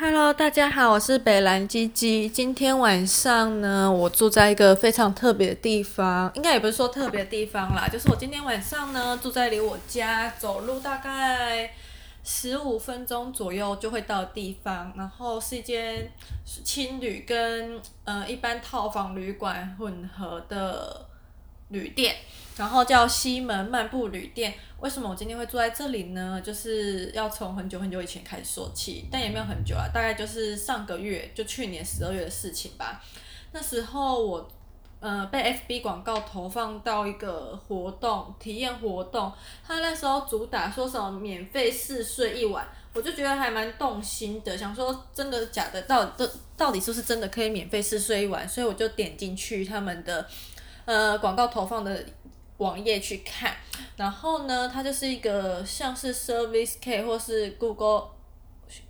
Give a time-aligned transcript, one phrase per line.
[0.00, 2.28] Hello，大家好，我是北兰鸡鸡。
[2.28, 11.72] 今天晚上呢，我住在一个非常特别的地方，应该也不是说特别的地方啦，就是我今天晚上呢，住在离我家走路大概
[12.22, 16.08] 十五分钟左右就会到的地方，然后是一间
[16.44, 21.08] 青旅跟呃一般套房旅馆混合的
[21.68, 22.16] 旅店，
[22.56, 24.54] 然后叫西门漫步旅店。
[24.80, 26.40] 为什么我今天会住在这里呢？
[26.44, 33.02] 就是要从很久很久以前开始说起，但也没有很久啊，大概就是上个月，就去年十二月的事情吧。
[33.50, 34.48] 那时候我
[35.00, 39.32] 呃被 FB 广告投放到一个活动体验活动，
[39.66, 48.48] 他那时候主打说什么免费试睡一晚，我就觉得还蛮动心的，想说真的假的，到底到底是不是真的可以免费试睡一晚？
[48.48, 50.24] 所以我就点进去他们的
[50.88, 52.04] 呃广告投放的。
[52.58, 53.54] 网页去看，
[53.96, 58.08] 然后呢，它就是一个像是 Service K 或是 Google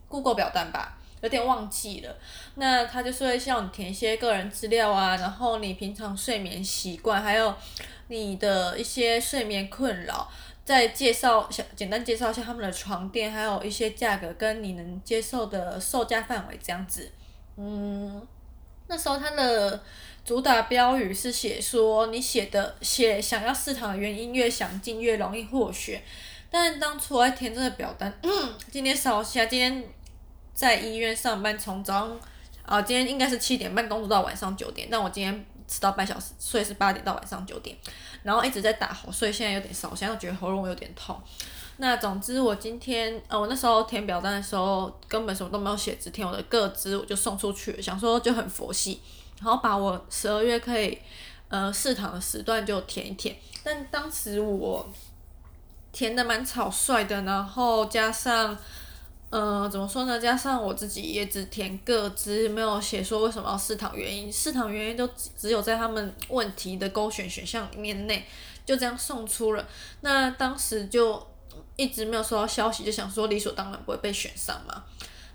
[0.08, 2.16] Google 表单吧，有点忘记了。
[2.54, 7.54] 那它就是会向你填一些个人资料啊，然后你平常睡眠习惯，还有
[8.06, 10.26] 你的一些睡眠困扰，
[10.64, 17.12] 再介绍小简单介绍一下他们的床垫，还有一些价格跟你能接受的售价范围这样子。
[17.58, 18.26] 嗯，
[18.86, 19.82] 那时候它的。
[20.28, 26.02] 主打标语是写说你写的写想要试躺的原因越详尽越容易获选，
[26.50, 28.30] 但当初我在填这个表单，嗯，
[28.70, 29.82] 今天扫下，今天
[30.52, 32.20] 在医院上班，从早上
[32.62, 37.74] 啊，今天应该是七点半工作到晚上九点，但我今天迟到半小时，所以是八点到晚上九点，
[38.22, 41.18] 然后一直在打呼，所以现在有点烧，现在觉得喉咙有点痛。
[41.78, 49.00] 那总之我今天呃，我那时候填表单的时候根本什么都没有写，只填我的个资，我就送出去了，想说就很佛系。
[49.40, 50.98] 然后把我十二月可以
[51.48, 54.88] 呃试躺的时段就填一填，但当时我
[55.92, 58.56] 填的蛮草率的，然后加上
[59.30, 60.18] 呃怎么说呢？
[60.18, 68.26] 加上我自己也只填个资，没有写说为什么要试躺原因，试躺原因都只有在他们问题的勾选选项里面内，
[68.66, 69.66] 就这样送出了。
[70.00, 71.26] 那当时就
[71.76, 74.84] 一直没有收到消息，就想说理所当然不会被选上嘛。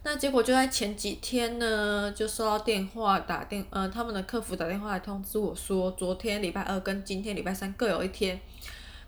[0.05, 8.37] 那结果就在前几天呢，就收到电话打电，呃，他们的客服打电话来通知我说，昨天礼拜二跟今天礼拜三各有一天，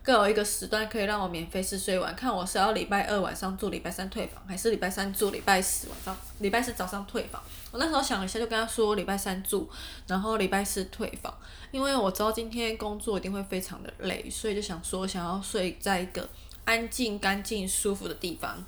[0.02, 7.42] 各有一个时段可以让我免费试睡完，看我是要礼拜二晚上住，礼拜三退房，还是礼拜三住，礼拜四晚上，礼拜四早上退房。
[7.72, 9.68] 我那时候想了一下，就跟他说礼拜三住，
[10.06, 11.32] 然后礼拜四退房，
[11.72, 16.26] 因为我知道今天工作一定会非常的累，所以就想说想要睡在一个
[16.64, 18.64] 安静、干净、舒服的地方。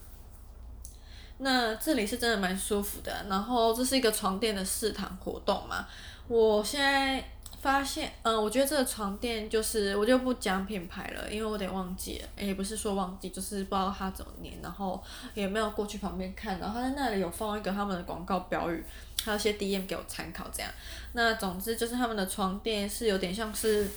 [1.38, 5.87] 那这里是真的蛮舒服的，然后这是一个床垫的试躺活动嘛。
[6.26, 7.22] 我现在
[7.60, 15.03] 发现，嗯，我觉得这个床垫就是我就不讲品牌了，因为我得忘记了，也不是说忘记，就是不知道它怎么念，然后
[15.34, 18.84] 也没有过去旁边看，然后他在那里有放一个他们的广告标语，
[19.25, 20.71] 还有些 DM 给我参考这样。
[21.12, 23.88] 那总之就是他们的床垫是有点像是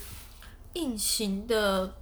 [0.74, 1.96] 硬型的。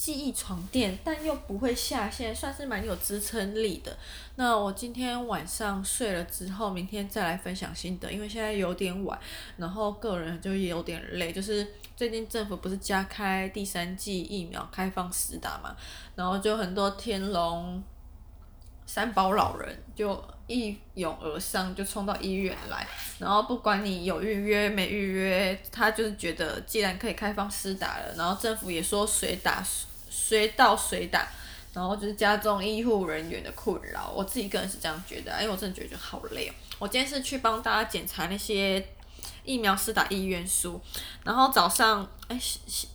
[0.00, 3.94] 记忆床垫，但又不会下陷，算是蛮有支撑力的。
[4.36, 9.20] 那我今天晚上睡了之后，明天再来分享心得，因为现在有点晚，
[9.58, 11.30] 然后个人就也有点累。
[11.30, 15.76] 就是最近政府不是加开第三季疫苗开放施打嘛，
[16.14, 17.82] 然后就很多天龙
[18.86, 22.88] 三宝老人就一拥而上，就冲到医院来，
[23.18, 29.62] 然后不管你有预约没预约，他就是觉得既然可以开放施打了，然后政府也说随打。
[30.10, 31.26] 随到随打，
[31.72, 34.12] 然后就是加重医护人员的困扰。
[34.14, 36.52] 我自己个人是这样觉得，因为我真的觉得好累哦。
[36.80, 38.84] 我今天是去帮大家检查那些
[39.44, 40.78] 疫苗施打意愿书，
[41.24, 42.38] 然后早上哎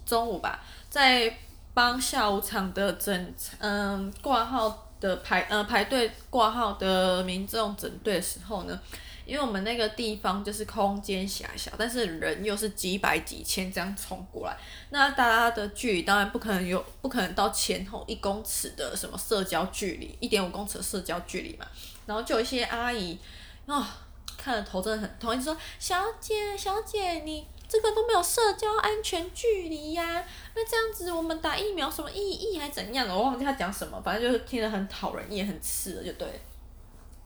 [0.05, 0.59] 中午吧，
[0.89, 1.37] 在
[1.73, 8.79] 帮下午场的诊嗯挂号的排呃排队挂号的民众诊队的时候呢。
[9.25, 14.55] 因为我们那个地方就是空间狭小，但是人又是几百几千这样冲过来，
[14.91, 21.65] 那大家的距离当然不可能有，不可能到前后一公尺的什么社交距离，一点五公尺的社交距离嘛。
[22.05, 23.17] 然后就有一些阿姨
[23.65, 23.97] 啊、
[24.37, 30.23] 看了头真的很痛，一直说：“小姐，小姐，你这个都没有社交安全距离呀、
[30.55, 36.28] 那这样子我们打疫苗什么意义还怎样？”我忘记他讲什么，反正就是听得很讨人厌，很刺的，就对。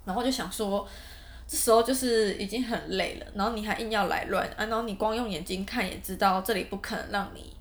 [0.06, 0.88] 然后就想说。
[1.50, 4.66] 这时候就是已经很累了，然后你还硬要来乱啊！
[4.66, 7.52] 然后你光用眼睛看也知道，这里不可能让你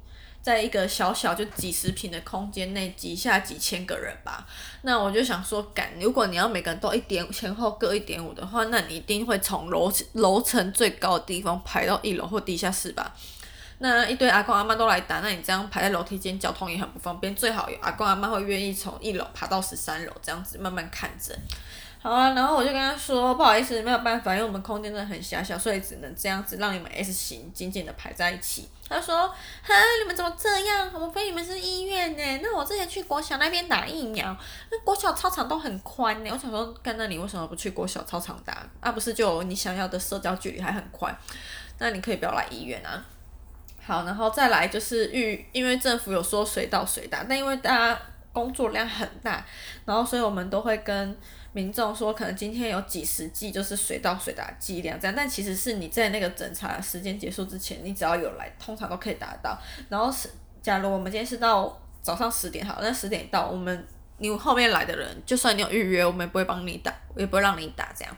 [0.43, 4.46] 在一个小小就几十平的空间内挤下几千个人吧？
[4.82, 13.14] 那我就想说，干，如果你要每个人都一点前后各一点五的话，那你一定会从楼楼层最高的地方排到一楼或地下室吧？
[13.79, 17.34] 那一堆阿公阿妈都来打，那你这样排在楼梯间，交通也很不方便。
[17.34, 21.34] 最好有阿公阿妈会愿意从一楼爬到十三楼，这样子慢慢看诊。
[22.08, 28.66] 好啊，然后我就跟他说，不好意思，没有办法，因为我们空间真的很狭小，所以只能这样子让你们 S 型紧紧的排在一起。
[28.88, 30.90] 他说，哈，你们怎么这样？
[30.94, 32.40] 我们非你们是医院呢。
[32.43, 34.34] 那我之前去国小那边打疫苗，
[34.70, 36.31] 那国小操场都很宽呢。
[36.32, 38.66] 我想说，干，那你为什么不去国小操场打？
[38.81, 41.14] 啊，不是就你想要的社交距离还很宽？
[41.76, 43.05] 那你可以不要来医院啊。
[43.84, 48.00] 好，然后再来就是预，因为政府有说随到随打，但因为大家
[48.32, 49.44] 工作量很大，
[49.84, 51.14] 然后所以我们都会跟。
[51.58, 59.58] 民众说，可能今天有几十剂，就是随到随打剂量这样，但其实是你在那个诊查时间结束之前，你只要有来，通常都可以打到。
[59.88, 60.31] 然后是，
[60.62, 63.84] 假如我们今天是到早上十点好，那十点到，我们
[64.19, 68.16] 你后面来的人，就算你有预约，我们也不会帮你打，也不会让你打这样。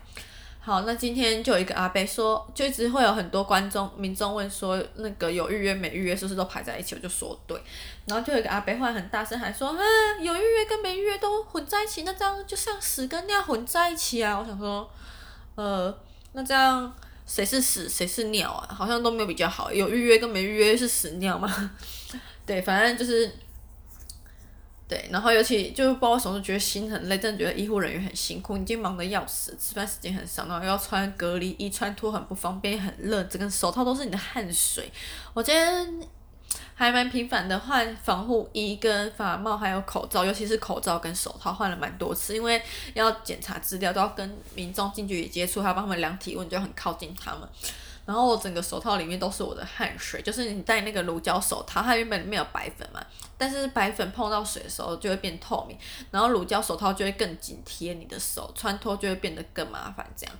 [0.63, 6.93] 好，那今天就有一个阿伯说，就一直会有很多观众、民众问说，那个有预约没预约，是不是都排在一起？
[6.93, 7.59] 我就说对，
[8.05, 14.37] 然后就有一个阿伯会很大声还说，嗯，有预约跟没预约都混在一起，那这样就像屎跟尿混在一起啊！
[14.39, 14.87] 我想说，
[15.55, 15.91] 呃，
[16.33, 16.93] 那这样
[17.25, 18.69] 谁是屎谁是尿啊？
[18.71, 21.71] 好像都没有比较好，有预约跟没预约是屎尿吗？
[22.45, 23.31] 对，反正就是。
[24.91, 34.91] 对，然后尤其就包括什么时觉得心很累，真的觉得医护人员很辛苦，已经忙得要死，吃饭时间很少，然后又要穿隔离衣，穿脱很不方便，很热，整个手套都是你的汗水。
[35.33, 36.01] 我今天
[36.75, 42.61] 还蛮频繁的换防护衣、跟发帽，还有口罩，尤其是口罩跟手套换了蛮多次，因为
[42.93, 47.47] 要检查资料，都要跟民众近距离接触，还要帮他们量体温，就很靠近他们。
[48.11, 53.01] 然后我整个手套里面都是我的汗水，就是你戴那个乳胶手套，它原本里面有白粉嘛，
[53.37, 55.77] 但是白粉碰到水的时候就会变透明，
[56.11, 60.35] 然后乳胶手套就会更紧贴你的手，穿脱就会变得更麻烦，这样。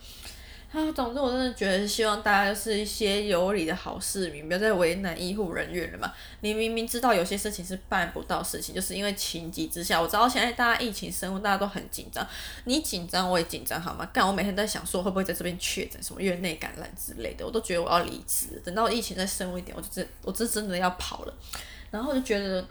[0.72, 6.14] 啊，总之我真的觉得希望大家就是一些有理的好市民，不要再为难医护人员了嘛。
[6.40, 10.02] 你明明知道有些事情是办不到事情，就是因为情急之下。
[10.02, 12.26] 我知道现在大家疫情升温，大家都很紧张，
[12.64, 14.10] 你紧张我也紧张，好吗？
[14.14, 18.62] 干，我每天都在想说会不会在这边确诊什么院内感染之类的，我都觉得我要离职。
[18.64, 21.34] 等到疫情再升温一点，我就真我这真的要跑了。
[21.92, 22.66] 然后就觉得。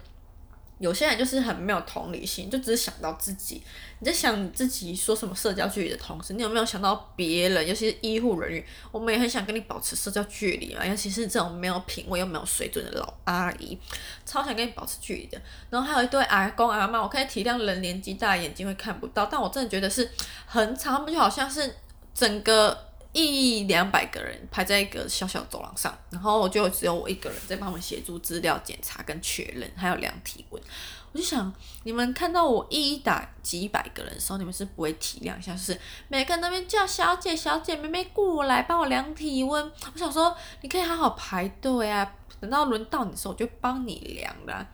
[0.81, 3.61] 有些人就是很没有同理心，就只是想到自己。
[3.99, 7.67] 你在想你自己说什么社交距离的同时，你有没有想到别人？
[7.67, 10.83] 尤其是医护人员，我们也很想跟你保持社交距离嘛。
[10.83, 13.77] 尤其是这种没有品味又没有水准的老阿姨，
[14.25, 15.39] 超想跟你保持距离的。
[15.69, 20.09] 然后还有一对阿公阿妈，我可以体谅人年纪大，眼睛会看不到，但我真的觉得是
[20.45, 21.75] 很长，他们就好像是
[22.13, 22.90] 整个。
[23.13, 30.63] 一两百个人排在一个小小走廊上，然后就只有我一个人在帮我们协助资料检查跟确认，还有量体温。
[31.11, 31.53] 我就想，
[31.83, 35.77] 你们看到我一一打几百个人的时候，你们是不会体谅一下，就是
[36.07, 39.71] 每个人那边叫小姐、小姐、妹妹过来帮我量体温。
[39.93, 42.09] 我想说，你可以好好排队啊，
[42.39, 44.67] 等到轮到你的时候，我就帮你量了。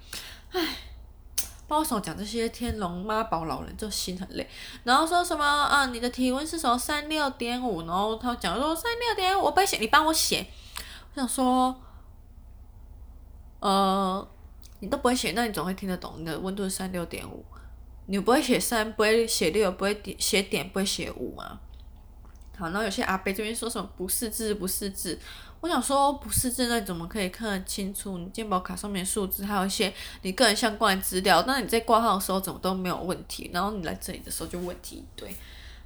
[0.51, 0.77] 唉。
[1.67, 4.47] 帮我手讲这些天龙妈宝老人就心很累，
[4.85, 5.87] 然后说什么啊？
[5.87, 7.81] 你的体温是什么三六点五？
[7.85, 10.47] 然后他讲说三六点五，我不会写，你帮我写。
[11.13, 11.75] 我想说，
[13.59, 14.27] 呃，
[14.79, 16.13] 你都不会写，那你总会听得懂。
[16.17, 17.43] 你的温度是三六点五，
[18.05, 21.59] 你不会写三，不会写六，不会写点，不会写五吗？
[22.57, 25.17] 好，然后有些阿伯这边说什么不识字，不识字。
[25.59, 31.43] 我想说，不识字，那你怎么可以看得清楚你健保卡上面数字，还有一些你个人相关的资料？
[31.47, 35.35] 那你在挂号的时候怎么都没有问题，然后你来这里的时候就问题一堆。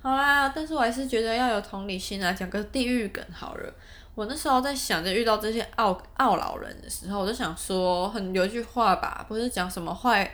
[0.01, 3.73] 好啦，但是我还是觉得要有同理心啊，讲个地狱梗好了。
[4.13, 10.29] 我那时候在想着遇到这些奥奥老人的时候，我就想说，很有一句话吧，不是讲什么坏，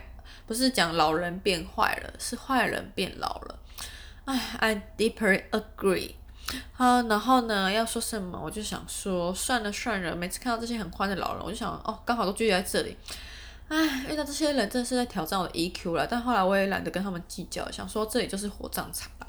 [0.46, 3.58] 不是讲老人变坏了，是坏人变老了。
[4.24, 6.14] 哎，I deeply agree。
[6.72, 8.40] 好，然后呢，要说什么？
[8.42, 10.14] 我就想说，算了算了。
[10.14, 12.96] 每次看到这些很欢的老人，我就想，哦，刚好都聚集在这里。
[13.68, 16.06] 唉，遇到这些人真的是在挑战我的 EQ 了。
[16.06, 19.26] 但后来我也懒得跟他们计较，想说这里就是火葬场吧。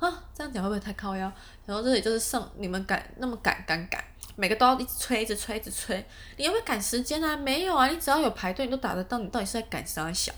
[0.00, 1.30] 啊，这样讲会不会太靠腰？
[1.66, 4.02] 然后这里就是上你们赶那么赶赶赶，
[4.34, 6.04] 每个都要一直催，一直催，一直催。
[6.36, 7.36] 你有没有赶时间啊？
[7.36, 9.18] 没有啊，你只要有排队，你都打得到。
[9.18, 10.32] 你到底是在赶啥小？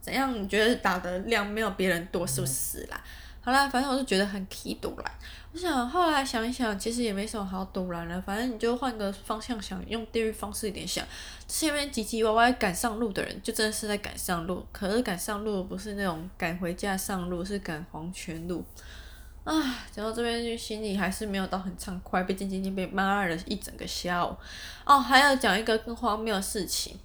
[0.00, 0.32] 怎样？
[0.42, 2.98] 你觉得打的量没有别人多，是不是啦？
[3.44, 5.12] 好啦，反正我就觉得很气堵啦。
[5.52, 8.22] 我想后来想一想，其实也没什么好堵拦的。
[8.22, 11.04] 反正你就换个方向想，用地狱方式一点想。
[11.48, 14.64] 前面唧唧歪歪赶上路的人，就真的是在赶上路。
[14.70, 18.64] 可是赶上路不是那种赶回家上路，是赶黄泉路。
[19.42, 19.54] 唉，
[19.90, 24.34] 讲到这边就心里还是没有到很畅快，毕竟今天被骂了一整个下午。
[24.84, 26.96] 哦，还要讲一个更荒谬的事情。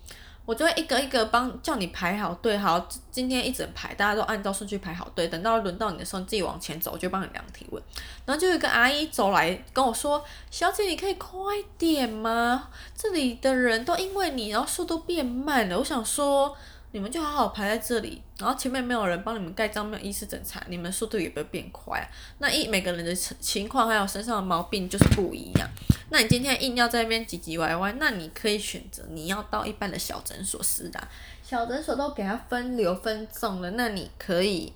[0.48, 7.84] 我就会一个一个帮叫你排好队，好，今天一整排大家都按照顺序排好队，等到轮到你的时候，你自己往前走，我就帮你量体温。
[8.26, 11.38] 然后就有一个阿姨走来跟我说：“小姐，你可以快
[11.78, 12.70] 点吗？
[12.96, 16.56] 这里的人都因为你，然后速度变慢了。”我想说，
[16.92, 22.08] 你们就好好排在这里，然后前面没有人帮你们盖章，没有医师诊查，你们速度也不会变快啊。
[22.40, 25.70] 那一每个人的情况还有身上的毛病就是不一样。
[26.10, 31.06] 那你今天硬要在那边唧唧歪歪，那你可以选择你要到一般的小诊所施打，
[31.44, 34.72] 小诊所都给他分流分重了，那你可以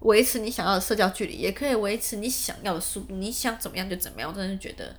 [0.00, 4.30] 维持你想要的社交距离，也可以维持你想要的速度，你想怎么样就怎么样。
[4.30, 4.96] 我真的觉得。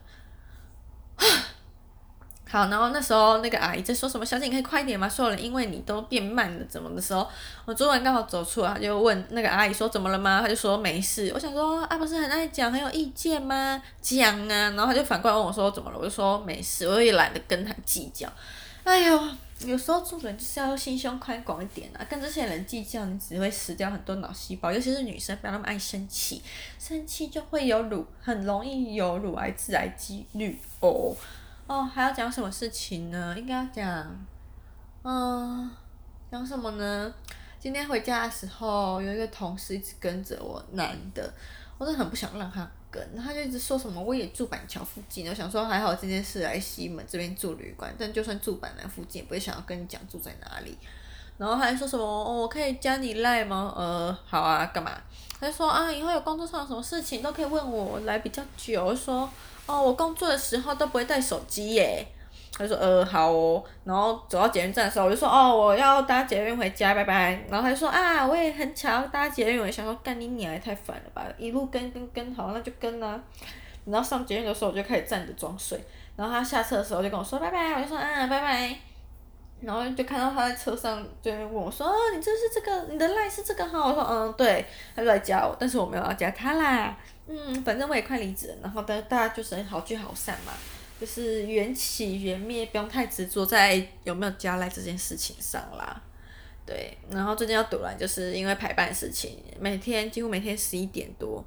[2.51, 4.25] 好，然后那时候那个阿姨在说什么？
[4.25, 5.07] 小姐，你可以快一点吗？
[5.07, 7.27] 所有人因为你都变慢了，怎么的时候，
[7.65, 10.41] 我昨晚刚好走出来，他就问那个阿姨说怎么了吗？
[10.41, 11.29] 他就说没事。
[11.35, 13.79] 我想说啊，不是很爱讲，很有意见吗？
[14.01, 15.97] 讲啊，然后他就反过来问我说怎么了？
[15.99, 18.27] 我就说没事，我也懒得跟他计较。
[18.83, 19.21] 哎呦，
[19.59, 24.71] 有时候做人就是要心胸宽广一点啊，跟这些人计较，你只会死掉很多脑细胞。
[24.71, 26.41] 尤其是女生，不要那么爱生气，
[26.79, 31.15] 生气就会有乳，很容易有乳癌致癌几率哦。
[31.69, 33.35] 哦，还要讲什么事情呢？
[33.37, 34.25] 应该要讲，
[35.03, 35.69] 嗯，
[36.31, 37.13] 讲什么呢？
[37.59, 41.31] 今天回家的时候，有一个同事一直跟着我，男的，
[41.77, 50.75] 我真的很不想让他跟，他就一直说什么我也住板桥附近，我想说还好今天是来西门这边住旅馆，但就算住板南附近，也不会想要跟你讲住在哪里。
[51.39, 53.73] 然后还说什么，哦，我可以加你赖吗？
[53.75, 54.91] 呃，好啊，干嘛？
[55.39, 59.27] 他就说啊，以后有工作上有什么事情都可以问我，我来比较久，我说。
[59.65, 62.03] 哦，我工作的时候都不会带手机耶。
[62.57, 67.39] 他说呃好哦，然后走到捷运站的时候，我就说哦我要搭捷运回家，拜拜。
[67.47, 73.21] 然后他就说啊我也很巧搭捷运，我想说干你娘也太烦了吧，一路跟跟跟好那就跟啊。
[73.85, 75.79] 然后上捷运的时候我就开始站着装睡，
[76.15, 78.88] 然后他下车的时候就跟我说拜拜，我就说啊拜拜。
[79.61, 83.89] 然后就看到他在车上就问我说哦你这是这个你的赖是这个号？
[83.89, 86.97] 我说嗯对，他就来加我，但是我没有要加他啦。
[87.27, 90.53] 嗯，反正我也快离职了，然后大大家就是好聚好散嘛，
[90.99, 96.01] 就是缘起缘灭，不用太执着在有没有加赖这件事情上啦。
[96.65, 101.43] 对，然后最近要堵了，就是因为排班的事情，每天几乎每天十一点多，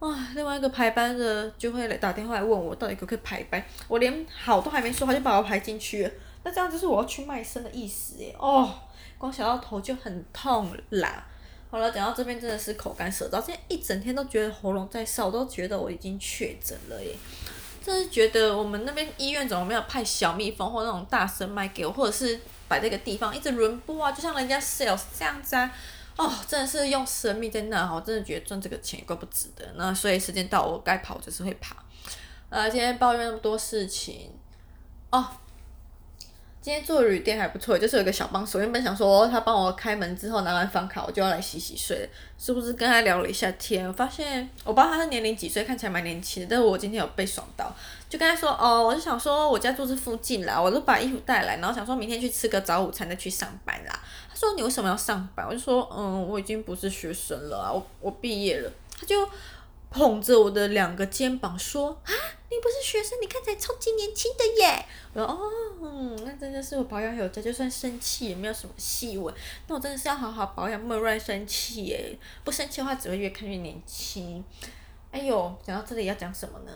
[0.00, 6.10] 哇，另外一个排班的就会来打电话来问我到底可不可以排班，我连好都还没说他就把我排进去了，
[6.48, 8.72] 那这样就是我要去卖身的意思耶，哦，
[9.18, 11.22] 光想到头就很痛啦。
[11.70, 17.14] 好了，讲到这边真的是口干舌燥，今天一整天都觉得喉咙在烧，我都觉得我已经确诊了耶！
[17.84, 25.70] 真是觉得我们那边医院怎么没有派小蜜蜂或那种大声麦给我，或者是摆这个地方一直轮播啊，就像人家 sales 这样子啊！
[26.16, 29.70] 哦，真的是用生命在那，我真的觉得赚这个钱也怪不值得。
[29.74, 31.76] 那所以时间到，我该跑就是会跑。
[32.48, 34.32] 呃，今天抱怨那么多事情，
[35.10, 35.28] 哦。
[36.60, 38.58] 今天做旅店还不错，就是有个小帮手。
[38.58, 42.08] 原本想说他帮我开门之后拿完房卡，我就要来洗洗睡。
[42.36, 46.48] 是不是跟他聊了一下天，发现我不知道他的年龄几岁，看起来蛮年轻的。
[46.50, 47.74] 但是我今天有被爽到，
[48.08, 54.00] 就跟他说哦，我就想说我家住这附近啦，我都把衣服带来，然后想说明天去吃个早午餐再去上班啦。
[54.28, 55.46] 他说你为什么要上班？
[55.48, 58.70] 我就说嗯，我已经不是学生了啊，我我毕业了。
[59.00, 59.16] 他就。
[59.90, 62.12] 捧着我的两个肩膀说：“啊，
[62.50, 65.38] 你不是学生，你看起来超级年轻的耶！”我说：“哦，
[65.82, 69.34] 嗯，那真的是我保养有加，就算生气也没有什么细纹。
[69.66, 72.18] 那我真的是要好好保养，莫乱生气耶！
[72.44, 74.44] 不生气的话，只会越看越年轻。”
[75.10, 76.72] 哎呦，讲到这里要讲什么呢？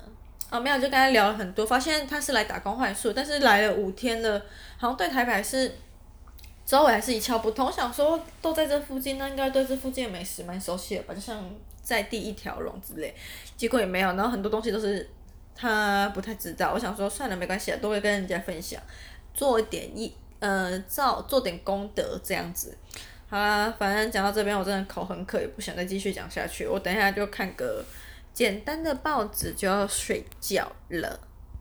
[0.51, 4.39] 哦，没有，就跟他聊了很多，发现他是来打工换宿，但是来了五天了，
[4.79, 5.79] 好像对台北是
[6.65, 7.67] 周围还是一窍不通。
[7.67, 11.13] 我想说，都在这附近，那应该对这附近的美食蛮熟悉的吧？
[11.13, 11.45] 就像。
[11.83, 13.15] 在第一条龙之类，
[13.57, 15.07] 结果也没有，然后很多东西都是
[15.55, 16.73] 他不太知道。
[16.73, 18.81] 我想说算了，没关系啊，都会跟人家分享，
[19.35, 22.77] 做一点一呃造做点功德这样子。
[23.29, 26.67] 好啦，反正讲到这边，我真的口很渴，也不想再继续讲下去。
[26.67, 27.85] 我等一下就看个
[28.33, 31.19] 简单的报纸就要睡觉了。